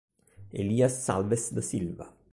[0.51, 2.11] Elias Alves da Silva